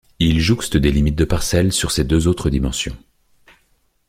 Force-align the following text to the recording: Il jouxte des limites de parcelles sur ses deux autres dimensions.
Il 0.17 0.39
jouxte 0.39 0.77
des 0.77 0.91
limites 0.91 1.15
de 1.15 1.25
parcelles 1.25 1.71
sur 1.71 1.91
ses 1.91 2.03
deux 2.03 2.27
autres 2.27 2.49
dimensions. 2.49 2.97